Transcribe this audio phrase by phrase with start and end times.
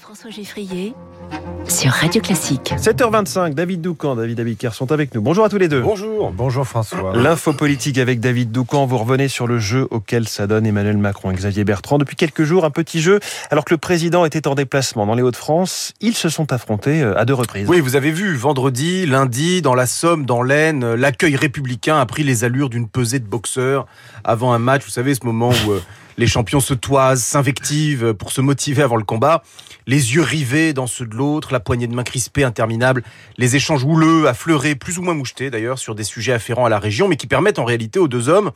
[0.00, 0.94] François Geffrier
[1.68, 2.72] sur Radio Classique.
[2.78, 5.20] 7h25, David Doucan, David Abiker sont avec nous.
[5.20, 5.80] Bonjour à tous les deux.
[5.80, 7.16] Bonjour, bonjour François.
[7.16, 8.86] L'info politique avec David Doucan.
[8.86, 11.98] Vous revenez sur le jeu auquel s'adonne Emmanuel Macron et Xavier Bertrand.
[11.98, 13.18] Depuis quelques jours, un petit jeu.
[13.50, 17.18] Alors que le président était en déplacement dans les Hauts-de-France, ils se sont affrontés euh,
[17.18, 17.68] à deux reprises.
[17.68, 22.22] Oui, vous avez vu, vendredi, lundi, dans la Somme, dans l'Aisne, l'accueil républicain a pris
[22.22, 23.86] les allures d'une pesée de boxeurs
[24.22, 24.84] avant un match.
[24.84, 25.82] Vous savez, ce moment où euh,
[26.18, 29.42] les champions se toisent, s'invectivent pour se motiver avant le combat.
[29.86, 33.04] Les yeux rivés dans ceux de l'autre, la poignée de main crispée interminable,
[33.38, 36.80] les échanges houleux, affleurés, plus ou moins mouchetés d'ailleurs, sur des sujets afférents à la
[36.80, 38.50] région, mais qui permettent en réalité aux deux hommes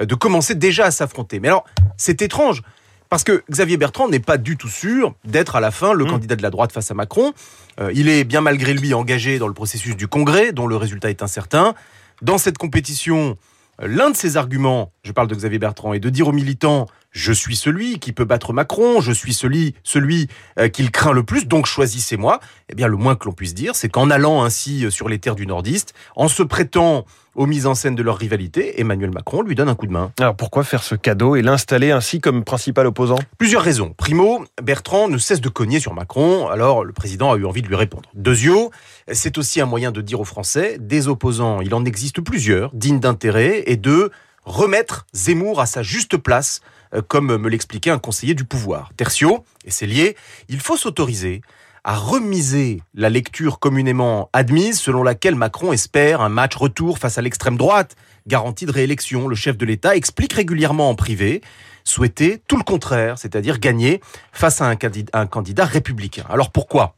[0.00, 1.40] euh, de commencer déjà à s'affronter.
[1.40, 1.64] Mais alors,
[1.96, 2.62] c'est étrange.
[3.08, 6.10] Parce que Xavier Bertrand n'est pas du tout sûr d'être à la fin le mmh.
[6.10, 7.32] candidat de la droite face à Macron.
[7.80, 11.10] Euh, il est bien malgré lui engagé dans le processus du Congrès, dont le résultat
[11.10, 11.74] est incertain.
[12.22, 13.36] Dans cette compétition,
[13.80, 16.86] L'un de ses arguments, je parle de Xavier Bertrand, est de dire aux militants
[17.18, 21.24] je suis celui qui peut battre Macron, je suis celui, celui euh, qu'il craint le
[21.24, 22.38] plus, donc choisissez-moi.
[22.68, 25.18] Eh bien, le moins que l'on puisse dire, c'est qu'en allant ainsi euh, sur les
[25.18, 29.42] terres du Nordiste, en se prêtant aux mises en scène de leur rivalité, Emmanuel Macron
[29.42, 30.12] lui donne un coup de main.
[30.18, 33.18] Alors pourquoi faire ce cadeau et l'installer ainsi comme principal opposant?
[33.36, 33.94] Plusieurs raisons.
[33.96, 37.68] Primo, Bertrand ne cesse de cogner sur Macron, alors le président a eu envie de
[37.68, 38.08] lui répondre.
[38.14, 38.70] Deuxièmement,
[39.10, 43.00] c'est aussi un moyen de dire aux Français, des opposants, il en existe plusieurs, dignes
[43.00, 44.10] d'intérêt, et de
[44.48, 46.60] remettre Zemmour à sa juste place
[46.94, 48.90] euh, comme me l'expliquait un conseiller du pouvoir.
[48.96, 50.16] Tertio, et c'est lié,
[50.48, 51.42] il faut s'autoriser
[51.84, 57.22] à remiser la lecture communément admise selon laquelle Macron espère un match retour face à
[57.22, 57.96] l'extrême droite,
[58.26, 59.28] garantie de réélection.
[59.28, 61.40] Le chef de l'État explique régulièrement en privé
[61.84, 64.00] souhaiter tout le contraire, c'est-à-dire gagner
[64.32, 66.24] face à un candidat, un candidat républicain.
[66.28, 66.94] Alors pourquoi?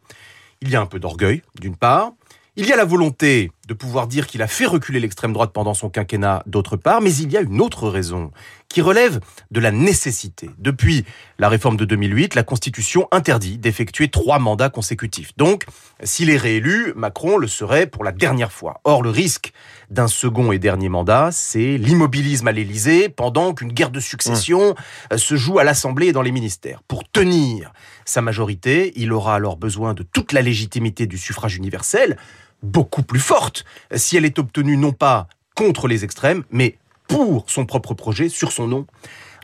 [0.60, 2.12] Il y a un peu d'orgueil, d'une part.
[2.56, 5.74] Il y a la volonté de pouvoir dire qu'il a fait reculer l'extrême droite pendant
[5.74, 8.32] son quinquennat d'autre part, mais il y a une autre raison
[8.68, 9.20] qui relève
[9.52, 10.50] de la nécessité.
[10.58, 11.04] Depuis
[11.38, 15.36] la réforme de 2008, la Constitution interdit d'effectuer trois mandats consécutifs.
[15.36, 15.66] Donc,
[16.02, 18.80] s'il est réélu, Macron le serait pour la dernière fois.
[18.82, 19.52] Or, le risque
[19.88, 24.74] d'un second et dernier mandat, c'est l'immobilisme à l'Élysée pendant qu'une guerre de succession
[25.12, 25.16] mmh.
[25.16, 26.82] se joue à l'Assemblée et dans les ministères.
[26.88, 27.72] Pour tenir
[28.04, 32.16] sa majorité, il aura alors besoin de toute la légitimité du suffrage universel,
[32.62, 36.76] beaucoup plus forte si elle est obtenue non pas contre les extrêmes, mais
[37.08, 38.86] pour son propre projet, sur son nom.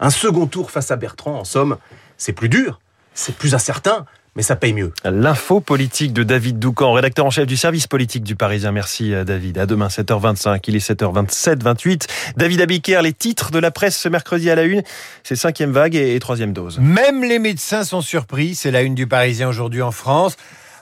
[0.00, 1.78] Un second tour face à Bertrand, en somme,
[2.16, 2.80] c'est plus dur,
[3.14, 4.06] c'est plus incertain,
[4.36, 4.92] mais ça paye mieux.
[5.04, 8.70] L'info politique de David Doucan, rédacteur en chef du service politique du Parisien.
[8.70, 9.58] Merci euh, David.
[9.58, 12.06] À demain 7h25, il est 7h27, 28.
[12.36, 14.82] David Abiker, les titres de la presse ce mercredi à la une,
[15.24, 16.78] c'est cinquième vague et troisième dose.
[16.78, 20.36] Même les médecins sont surpris, c'est la une du Parisien aujourd'hui en France.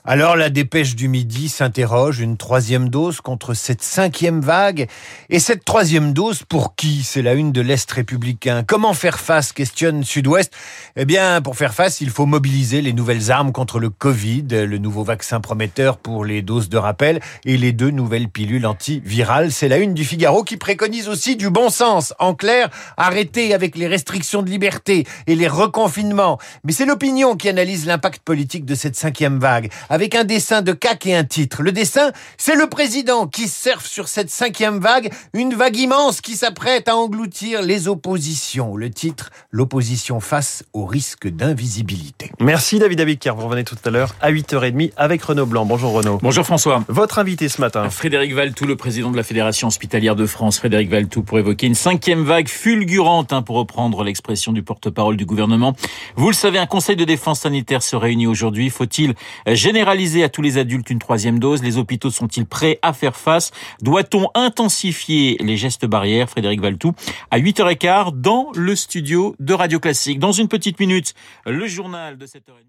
[0.06, 4.86] Alors la dépêche du midi s'interroge, une troisième dose contre cette cinquième vague.
[5.30, 7.02] Et cette troisième dose, pour qui?
[7.02, 8.64] C'est la une de l'Est républicain.
[8.66, 9.54] Comment faire face?
[9.54, 10.52] Questionne Sud-Ouest.
[10.96, 14.76] Eh bien, pour faire face, il faut mobiliser les nouvelles armes contre le Covid, le
[14.76, 19.52] nouveau vaccin prometteur pour les doses de rappel et les deux nouvelles pilules antivirales.
[19.52, 22.12] C'est la une du Figaro qui préconise aussi du bon sens.
[22.18, 26.38] En clair, arrêter avec les restrictions de liberté et les reconfinements.
[26.62, 30.72] Mais c'est l'opinion qui analyse l'impact politique de cette cinquième vague avec un dessin de
[30.72, 31.62] CAC et un titre.
[31.62, 36.34] Le dessin, c'est le président qui surfe sur cette cinquième vague, une vague immense qui
[36.34, 38.74] s'apprête à engloutir les oppositions.
[38.74, 42.32] Le titre, l'opposition face au risque d'invisibilité.
[42.40, 43.34] Merci David Abiker.
[43.36, 45.64] Vous revenez tout à l'heure à 8h30 avec Renaud Blanc.
[45.64, 46.18] Bonjour Renaud.
[46.20, 46.82] Bonjour François.
[46.88, 47.88] Votre invité ce matin.
[47.88, 50.58] Frédéric Valtou, le président de la Fédération hospitalière de France.
[50.58, 55.24] Frédéric Valtou pour évoquer une cinquième vague fulgurante, hein, pour reprendre l'expression du porte-parole du
[55.24, 55.76] gouvernement.
[56.16, 58.70] Vous le savez, un conseil de défense sanitaire se réunit aujourd'hui.
[58.70, 59.14] Faut-il
[59.46, 63.16] générer généraliser à tous les adultes une troisième dose Les hôpitaux sont-ils prêts à faire
[63.16, 63.50] face?
[63.82, 66.30] Doit-on intensifier les gestes barrières?
[66.30, 66.94] Frédéric Valtou
[67.30, 70.18] à 8h15 dans le studio de Radio Classique.
[70.18, 71.12] Dans une petite minute,
[71.44, 72.64] le journal de 7h30.